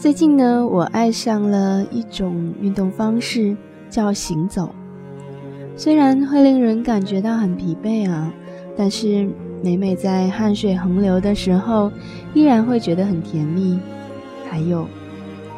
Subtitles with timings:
[0.00, 3.54] 最近呢，我爱上了一种运动方式，
[3.90, 4.74] 叫行走。
[5.76, 8.32] 虽然会令人感觉到很疲惫啊，
[8.74, 9.28] 但是
[9.62, 11.92] 每每在汗水横流的时候，
[12.32, 13.78] 依然会觉得很甜蜜。
[14.48, 14.86] 还有，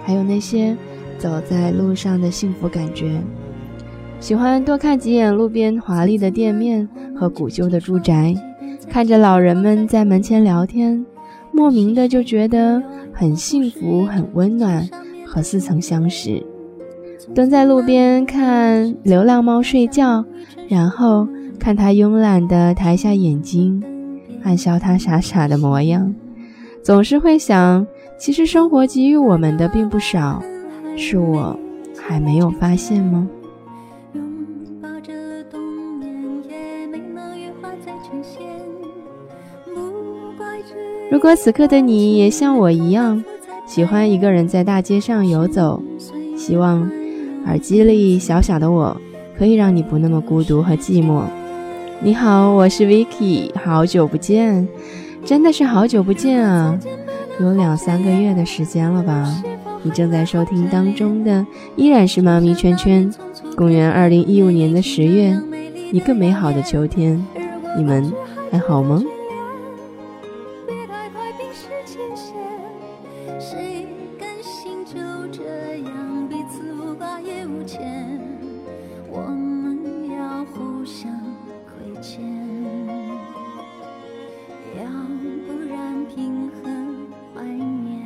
[0.04, 0.76] 还有那些
[1.18, 3.22] 走在路上的幸福感觉。
[4.18, 8.34] 喜欢多看几眼路边华丽的店面和古旧的住宅，
[8.90, 11.06] 看着老人们在门前聊天，
[11.52, 12.82] 莫名的就觉得。
[13.22, 14.84] 很幸福，很温暖，
[15.24, 16.44] 和似曾相识。
[17.32, 20.24] 蹲在路边看流浪猫睡觉，
[20.68, 23.80] 然后看它慵懒地抬下眼睛，
[24.42, 26.12] 暗笑它傻傻的模样，
[26.82, 27.86] 总是会想，
[28.18, 30.42] 其实生活给予我们的并不少，
[30.96, 31.56] 是我
[31.96, 33.28] 还没有发现吗？
[41.10, 43.22] 如果此刻的你也像我一样，
[43.66, 45.82] 喜欢一个人在大街上游走，
[46.36, 46.90] 希望
[47.46, 48.96] 耳机里小小的我
[49.38, 51.22] 可以让你不那么孤独和寂寞。
[52.00, 54.66] 你好，我是 Vicky，好久不见，
[55.24, 56.78] 真的是好久不见啊，
[57.40, 59.42] 有两三个月的时间了吧？
[59.82, 61.44] 你正在收听当中的
[61.76, 63.12] 依然是妈咪圈圈。
[63.56, 65.36] 公元二零一五年的十月，
[65.92, 67.24] 一个美好的秋天，
[67.76, 68.10] 你们
[68.50, 69.02] 还好吗？
[71.54, 72.32] 是倾斜，
[73.38, 73.86] 谁
[74.18, 74.94] 甘心就
[75.30, 75.42] 这
[75.82, 78.18] 样彼此无挂也无牵，
[79.10, 81.12] 我们要互相
[81.66, 82.24] 亏欠，
[84.78, 84.84] 要
[85.46, 88.02] 不然平衡怀念。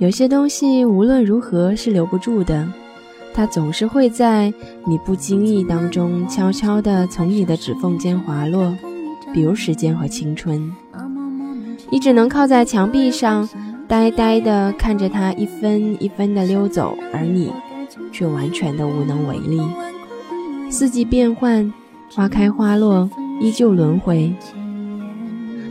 [0.00, 2.66] 有些东西无论如何是留不住的，
[3.32, 4.52] 它总是会在
[4.84, 8.76] 你不经意当中，悄悄地从你的指缝间滑落。
[9.32, 10.72] 比如时间和青春。
[11.90, 13.48] 你只能靠在墙壁上，
[13.86, 17.52] 呆呆地看着它一分一分地溜走，而你
[18.10, 19.60] 却完全的无能为力。
[20.70, 21.72] 四季变换，
[22.14, 23.10] 花开花落，
[23.40, 24.34] 依旧轮回。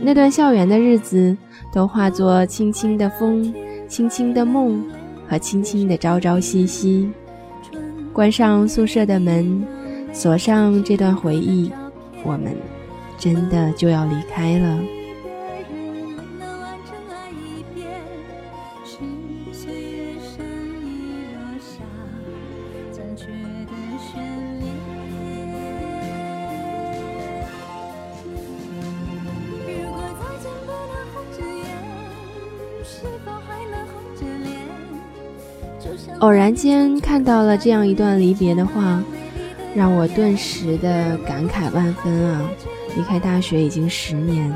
[0.00, 1.36] 那段校园的日子，
[1.72, 3.52] 都化作轻轻的风。
[3.88, 4.82] 轻轻的梦
[5.28, 7.10] 和轻轻的朝朝夕夕，
[8.10, 9.62] 关上宿舍的门，
[10.14, 11.70] 锁上这段回忆，
[12.24, 12.56] 我们
[13.22, 14.80] 真的就要离开了。
[36.18, 39.00] 偶然间看到了这样一段离别的话，
[39.76, 42.50] 让我顿时的感慨万分啊！
[42.96, 44.52] 离开大学已经十年，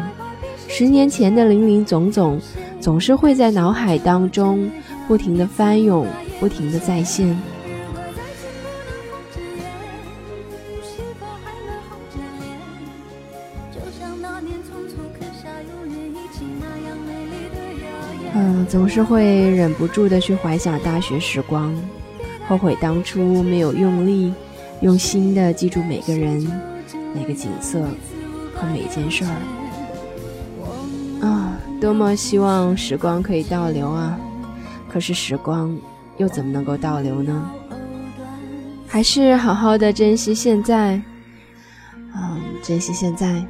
[0.68, 2.38] 十年前的林林总总，
[2.80, 4.70] 总是会在脑海当中
[5.08, 6.06] 不停的翻涌，
[6.38, 7.36] 不停的再现。
[18.38, 21.74] 嗯，总是会忍不住的去怀想大学时光，
[22.46, 24.30] 后悔当初没有用力、
[24.82, 26.46] 用心的记住每个人、
[27.14, 27.82] 每个景色
[28.56, 29.30] 和每件事儿。
[31.26, 34.18] 啊，多么希望时光可以倒流啊！
[34.88, 35.76] 可是时光
[36.16, 37.50] 又怎么能够倒流呢？
[38.86, 41.00] 还是好好的珍惜现在，
[42.14, 43.44] 嗯，珍惜现在，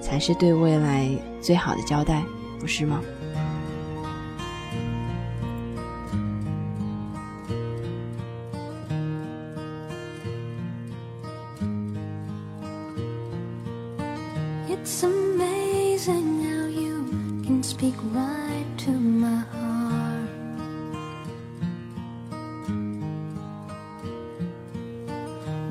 [0.00, 1.08] 才是对未来
[1.40, 2.22] 最好的交代，
[2.58, 3.00] 不是吗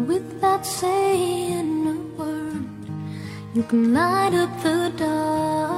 [0.06, 2.64] ？without saying a word
[3.56, 5.78] you can light up the dark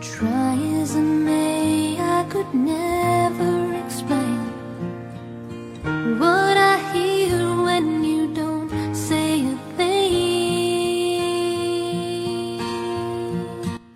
[0.00, 4.38] try as i may i could never explain
[6.20, 11.08] what i hear when you don't say a thing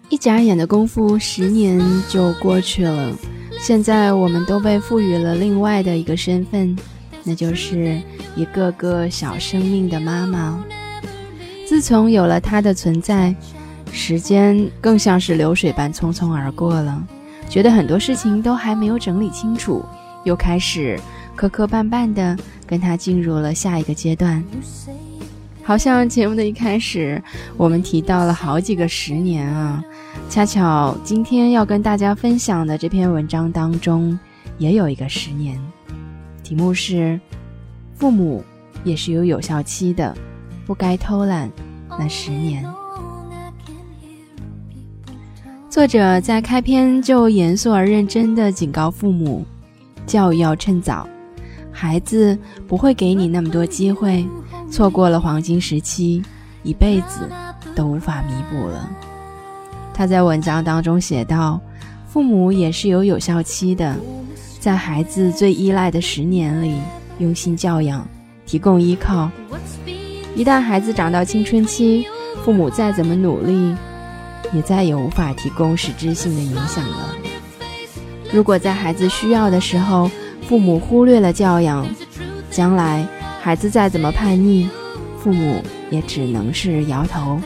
[0.08, 3.16] 一眨眼的功夫十年就过去了
[3.62, 6.76] 现在我们都被赋予了另外的一个身份，
[7.22, 7.96] 那就是
[8.34, 10.64] 一个个小生命的妈妈。
[11.64, 13.32] 自从有了她的存在，
[13.92, 17.06] 时间更像是流水般匆匆而过了。
[17.48, 19.84] 觉得很多事情都还没有整理清楚，
[20.24, 20.98] 又开始
[21.36, 22.36] 磕磕绊绊的
[22.66, 24.42] 跟她进入了下一个阶段。
[25.62, 27.22] 好像节目的一开始，
[27.56, 29.80] 我们提到了好几个十年啊，
[30.32, 34.18] 恰巧今天要跟大家分享的这篇文章当中，
[34.56, 35.60] 也有一个十年，
[36.42, 37.20] 题目是
[37.94, 38.42] “父母
[38.82, 40.16] 也是有有效期的，
[40.64, 41.50] 不该偷懒
[41.98, 42.64] 那十年”。
[45.68, 49.44] 作者在开篇就严肃而认真地警告父母：
[50.06, 51.06] 教育要趁早，
[51.70, 54.26] 孩子不会给你那么多机会。
[54.70, 56.22] 错过了黄金时期，
[56.62, 57.28] 一辈子
[57.76, 58.90] 都无法弥补了。
[59.94, 61.60] 他在文章当中写道
[62.08, 63.96] ：“父母也是有有效期的，
[64.58, 66.74] 在孩子最依赖的十年里，
[67.18, 68.06] 用心教养，
[68.46, 69.30] 提供依靠。
[70.34, 72.06] 一旦孩子长到青春期，
[72.44, 73.76] 父母再怎么努力，
[74.52, 77.14] 也再也无法提供实质性的影响了。
[78.32, 80.10] 如果在孩子需要的时候，
[80.48, 81.86] 父母忽略了教养，
[82.50, 83.06] 将来……”
[83.42, 84.68] 孩子再怎么叛逆，
[85.18, 85.60] 父母
[85.90, 87.40] 也只能是摇头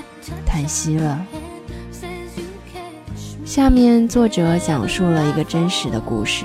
[0.45, 1.25] 叹息了。
[3.47, 6.45] 下面作者讲述了一个真实的故事，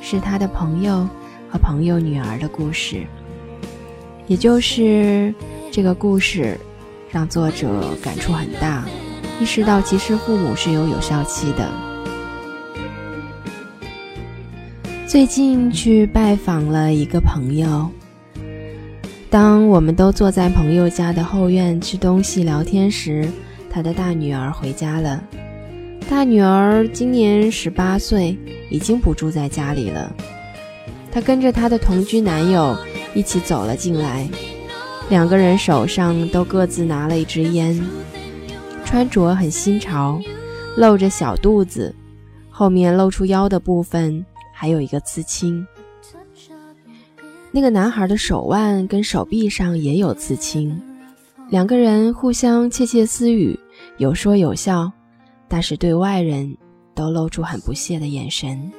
[0.00, 1.06] 是他的朋友
[1.46, 3.02] 和朋友女儿的故事。
[4.26, 5.32] 也就是
[5.70, 6.58] 这个故事，
[7.10, 7.68] 让作者
[8.02, 8.82] 感触很大，
[9.38, 11.70] 意识到其实父母是有有效期的。
[15.06, 17.90] 最近去拜访了一个朋友。
[19.28, 23.28] 当我们都坐在朋友家的后院吃东西聊天时，
[23.70, 25.22] 他的大女儿回家了。
[26.12, 28.36] 大女儿今年十八岁，
[28.68, 30.14] 已经不住在家里了。
[31.10, 32.76] 她跟着她的同居男友
[33.14, 34.28] 一起走了进来，
[35.08, 37.82] 两个人手上都各自拿了一支烟，
[38.84, 40.20] 穿着很新潮，
[40.76, 41.94] 露着小肚子，
[42.50, 44.22] 后面露出腰的部分
[44.52, 45.66] 还有一个刺青。
[47.50, 50.78] 那个男孩的手腕跟手臂上也有刺青，
[51.48, 53.58] 两个人互相窃窃私语，
[53.96, 54.92] 有说有笑，
[55.52, 56.56] 但是对外人
[56.94, 58.72] 都露出很不屑的眼神。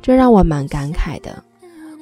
[0.00, 1.42] 这让我蛮感慨的。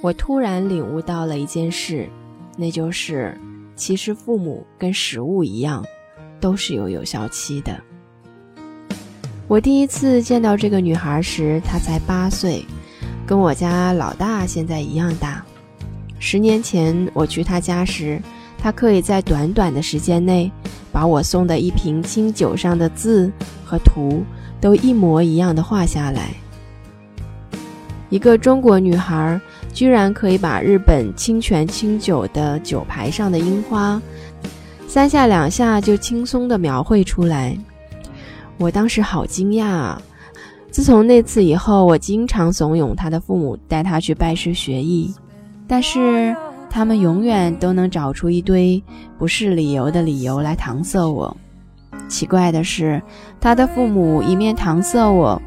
[0.03, 2.07] 我突然领悟到了一件事，
[2.55, 3.35] 那就是
[3.77, 5.83] 其实父母跟食物一样，
[6.39, 7.81] 都是有有效期的。
[9.49, 12.63] 我第一次见到这个女孩时，她才八岁。
[13.27, 15.43] 跟我家老大现在一样大。
[16.19, 18.21] 十年前我去她家时，
[18.59, 20.53] 她可以在短短的时间内，
[20.95, 23.29] 把我送的一瓶清酒上的字
[23.65, 24.23] 和图
[24.61, 26.31] 都一模一样的画下来。
[28.11, 29.41] 一个中国女孩
[29.73, 34.01] 居然可以把日本清泉清酒的酒牌上的樱花，
[34.87, 37.59] 三下两下就轻松地描绘出来。
[38.57, 40.01] 我当时好惊讶啊！
[40.71, 45.13] 自从那次以后，我经常怂恿他的父母带他去拜师学艺，
[45.67, 46.37] 但是
[46.75, 48.83] 他们永远都能找出一堆
[49.17, 51.37] 不是理由的理由来搪塞我。
[52.09, 53.01] 奇怪的是，
[53.41, 55.41] 他的父母一面搪塞我，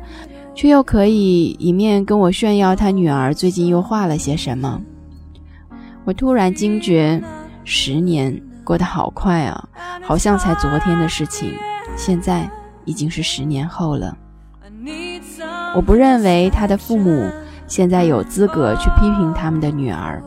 [0.56, 4.82] 却又可以一面跟我炫耀他女儿最近又画了些什么。
[6.06, 7.22] 我突然惊觉，
[7.66, 9.68] 十年过得好快啊，
[10.02, 11.52] 好像才昨天的事情，
[11.98, 12.50] 现在
[12.86, 14.18] 已经是十年后了。
[15.76, 17.30] 我不认为他的父母
[17.68, 20.24] 现在有资格去批评他们的女儿，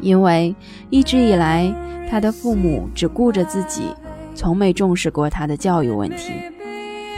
[0.00, 0.54] 因为
[0.90, 1.72] 一直以来
[2.10, 3.94] 他的父母只顾着自己，
[4.34, 6.32] 从没重视过他的教育问题。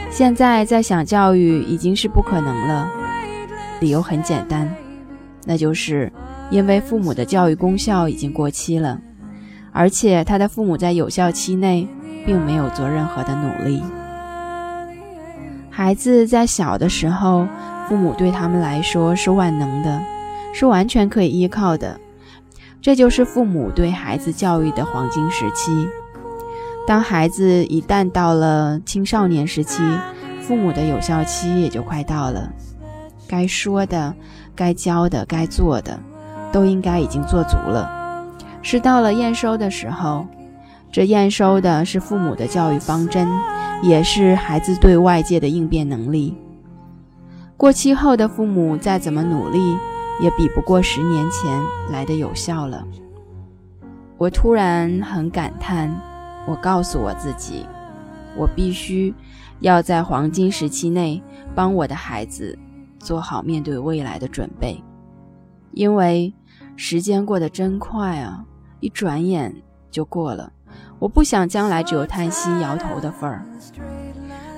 [0.09, 2.89] 现在再想教育已经是不可能了，
[3.79, 4.67] 理由很简单，
[5.45, 6.11] 那就是
[6.49, 8.99] 因为父母的教育功效已经过期了，
[9.71, 11.87] 而且他的父母在有效期内
[12.25, 13.83] 并没有做任何的努力。
[15.69, 17.47] 孩子在小的时候，
[17.87, 20.01] 父母对他们来说是万能的，
[20.53, 21.99] 是完全可以依靠的。
[22.81, 25.87] 这就是父母对孩子教育的黄金时期。
[26.87, 29.83] 当孩子一旦到了青少年时期，
[30.41, 32.51] 父母的有效期也就快到了。
[33.27, 34.15] 该说的、
[34.55, 35.99] 该教的、该做的，
[36.51, 38.25] 都应该已经做足了。
[38.61, 40.25] 是到了验收的时候，
[40.91, 43.27] 这验收的是父母的教育方针。
[43.81, 46.35] 也是孩子对外界的应变能力。
[47.55, 49.77] 过期后的父母再怎么努力，
[50.21, 52.85] 也比不过十年前来的有效了。
[54.17, 55.89] 我突然很感叹，
[56.45, 57.65] 我告诉我自己，
[58.35, 59.13] 我必须
[59.59, 61.21] 要在黄金时期内
[61.55, 62.57] 帮我的孩子
[62.99, 64.83] 做好面对未来的准备，
[65.71, 66.33] 因为
[66.75, 68.43] 时间过得真快啊，
[68.81, 69.55] 一转眼
[69.89, 70.51] 就过了。
[70.99, 73.45] 我不想将来只有叹息、摇头的份儿。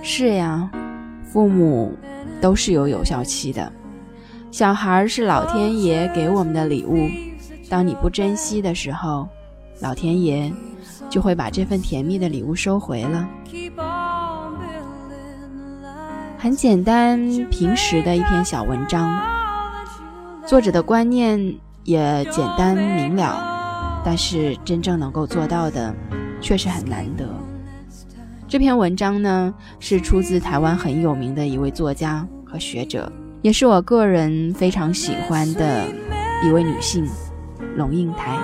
[0.01, 0.71] 是呀，
[1.23, 1.93] 父母
[2.41, 3.71] 都是有有效期的。
[4.51, 7.09] 小孩是老天爷给我们的礼物，
[7.69, 9.25] 当你不珍惜的时候，
[9.79, 10.51] 老天爷
[11.09, 13.27] 就会把这份甜蜜的礼物收回了。
[16.37, 17.17] 很简单
[17.49, 19.17] 平实的一篇小文章，
[20.45, 21.39] 作者的观念
[21.85, 25.95] 也简单明了，但是真正能够做到的
[26.41, 27.25] 却是很难得。
[28.49, 33.09] 这篇文章呢，是出自台湾很有名的一位作家和学者，
[33.41, 35.85] 也是我个人非常喜欢的
[36.45, 37.07] 一位女性——
[37.75, 38.37] 龙应台。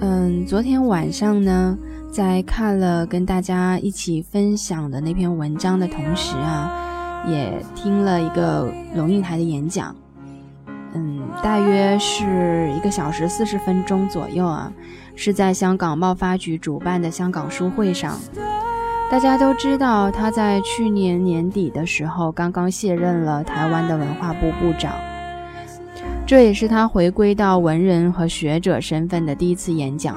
[0.00, 1.78] 嗯，昨天晚上呢。
[2.08, 9.94] 在看了跟大家一起分享的那篇文章的同时啊，也听了一个龙应台的演讲，
[10.94, 14.72] 嗯，大约是一个小时四十分钟左右啊，
[15.14, 18.18] 是在香港贸发局主办的香港书会上。
[19.08, 24.92] 大家都知道，他在去年年底的时候刚刚卸任了台湾的文化部部长，
[26.26, 30.16] 这也是他回归到文人和学者身份的第一次演讲。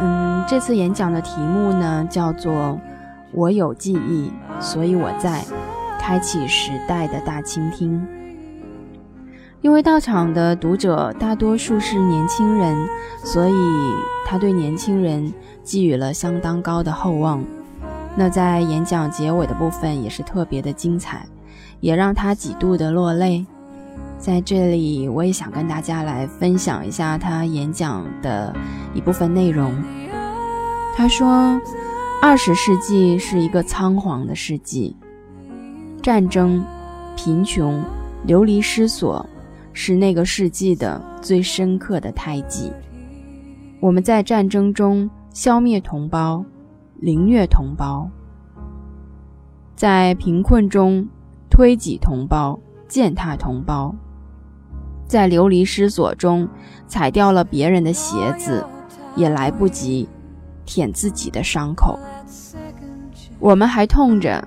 [0.00, 2.80] 嗯，这次演讲的题目呢叫做
[3.30, 5.44] “我有记忆，所以我在
[6.00, 8.04] 开启时代的大倾听”。
[9.60, 12.88] 因为到场的读者大多数是年轻人，
[13.22, 13.54] 所以
[14.26, 17.44] 他对年轻人寄予了相当高的厚望。
[18.16, 21.26] 那在演讲结尾的部分也是特别的精彩，
[21.80, 23.44] 也让他几度的落泪。
[24.18, 28.54] 在这里，我也想跟大家来分享一下他演讲的
[28.94, 29.74] 一部分内容。
[30.96, 31.60] 他说
[32.22, 34.96] ：“二十世纪是一个仓皇的世纪，
[36.02, 36.64] 战争、
[37.14, 37.84] 贫穷、
[38.24, 39.24] 流离失所
[39.74, 42.72] 是那个世纪的最深刻的胎记。
[43.78, 46.42] 我们在战争中消灭同胞，
[46.98, 48.08] 凌虐同胞；
[49.74, 51.06] 在贫困中
[51.50, 53.94] 推挤同胞，践踏同胞。”
[55.06, 56.48] 在流离失所中
[56.88, 58.66] 踩掉了别人的鞋子，
[59.14, 60.08] 也来不及
[60.64, 61.96] 舔自己的伤口。
[63.38, 64.42] 我们还痛着，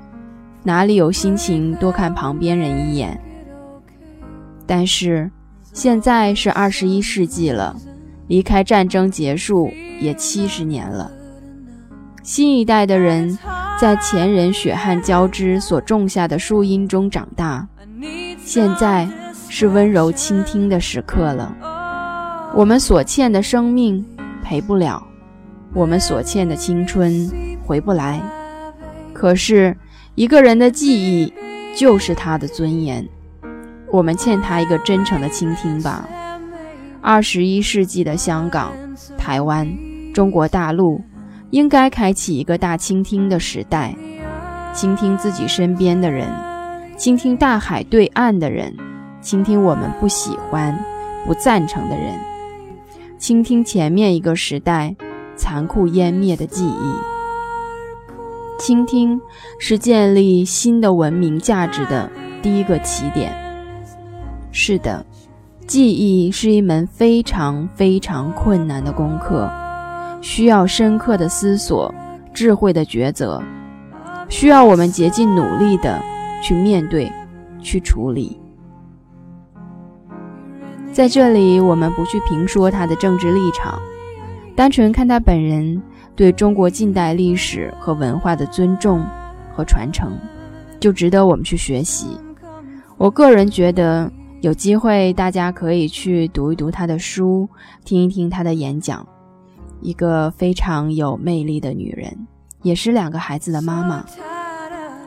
[0.64, 3.18] 哪里有心情多看旁边人一眼？
[4.68, 5.32] 但是
[5.72, 7.74] 现在是二十一世纪了，
[8.28, 11.10] 离开战争结束也七十年了。
[12.24, 13.38] 新一代的人
[13.80, 17.68] 在前人血汗交织所种下的树荫中长大，
[18.44, 19.08] 现在。
[19.52, 21.52] 是温柔倾听的时刻了。
[22.54, 24.06] 我们所欠的生命
[24.44, 25.04] 赔不了，
[25.74, 27.28] 我们所欠的青春
[27.66, 28.22] 回不来。
[29.12, 29.76] 可是，
[30.14, 31.34] 一个人的记忆
[31.76, 33.04] 就是他的尊严。
[33.92, 36.08] 我们欠他一个真诚的倾听吧。
[37.02, 38.72] 二十一世纪的香港、
[39.18, 39.68] 台湾、
[40.14, 41.02] 中国大陆，
[41.52, 43.96] 应该开启一个大倾听的时代，
[44.74, 46.28] 倾听自己身边的人，
[46.98, 48.76] 倾听大海对岸的人。
[49.22, 50.78] 倾听我们不喜欢、
[51.26, 52.18] 不赞成的人，
[53.18, 54.96] 倾听前面一个时代
[55.36, 56.94] 残酷湮灭的记忆。
[58.58, 59.20] 倾听
[59.60, 62.10] 是建立新的文明价值的
[62.42, 63.34] 第一个起点。
[64.52, 65.06] 是的，
[65.68, 69.52] 记忆是一门非常非常困难的功课，
[70.22, 71.94] 需要深刻的思索、
[72.34, 73.42] 智慧的抉择，
[74.28, 76.02] 需要我们竭尽努力的
[76.44, 77.12] 去面对、
[77.62, 78.40] 去处理。
[80.92, 83.80] 在这里，我们不去评说他的政治立场，
[84.56, 85.82] 单纯看他本人
[86.16, 89.06] 对中国近代历史和文化的尊重
[89.54, 90.12] 和传承，
[90.80, 92.18] 就值得我们去学习。
[92.98, 94.12] 我个人觉得，
[94.42, 97.48] 有机会大家可以去读一读他的书，
[97.86, 99.08] 听一听他的演讲。
[99.82, 102.28] 一个非常有魅力的女人，
[102.62, 104.04] 也是两个孩子的妈妈。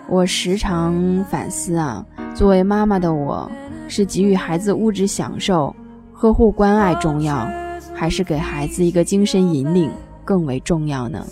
[0.08, 3.50] 我时常反思啊，作为妈妈的我，
[3.88, 5.74] 是给予孩子物质享受。
[6.12, 7.48] 呵护关爱重要，
[7.92, 9.90] 还是给孩子一个精神引领
[10.24, 11.26] 更为重要呢？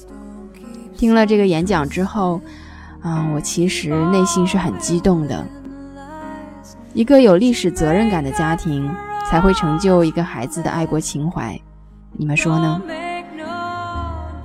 [0.97, 2.40] 听了这个演讲之后，
[3.00, 5.47] 啊，我其实内心是很激动的。
[6.92, 8.90] 一个有历史责任感的家庭，
[9.28, 11.56] 才会成就一个孩子的爱国情怀。
[12.12, 12.82] 你们说呢？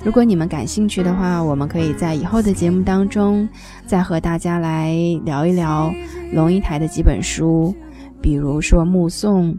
[0.05, 3.49] 如果你们感兴趣的话，我们可以在以后的节目当中，
[3.87, 4.93] 再和大家来
[5.25, 5.91] 聊一聊
[6.31, 7.73] 龙应台的几本书，
[8.21, 9.51] 比如说《目送》。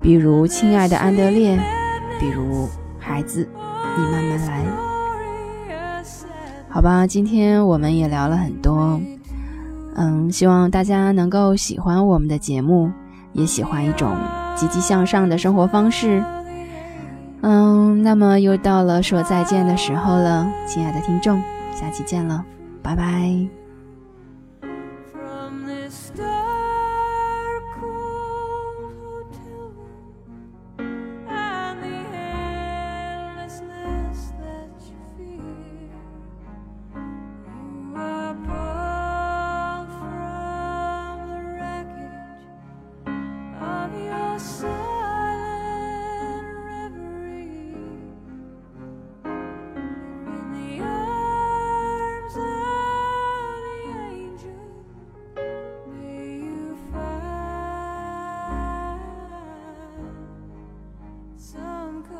[0.00, 1.58] 比如，亲爱的安德烈，
[2.18, 2.66] 比如
[2.98, 3.48] 孩子，
[3.96, 4.64] 你慢慢来，
[6.68, 7.06] 好吧。
[7.06, 9.00] 今天我们也聊了很多，
[9.96, 12.90] 嗯，希望大家能够喜欢我们的节目，
[13.32, 14.14] 也喜欢一种
[14.56, 16.22] 积极向上的生活方式。
[17.46, 21.42] 嗯，那么又到了说再见的时候了，亲爱的听众，
[21.74, 22.42] 下期见了，
[22.82, 23.63] 拜拜。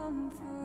[0.05, 0.64] come you.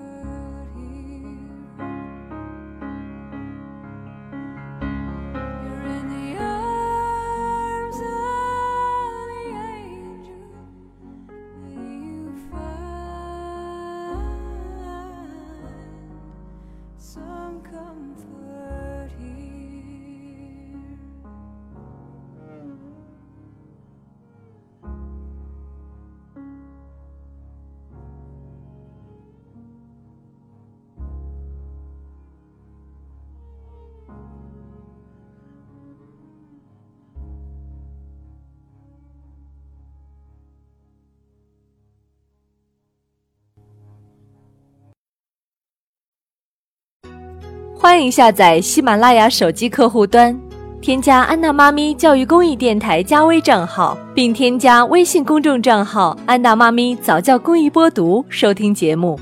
[47.81, 50.37] 欢迎下载喜马拉雅手机客户端，
[50.81, 59.17] 添加安娜妈咪教育公益电台加微账号，并添加微信公众账号“安娜妈咪早教公益播读”收听节目。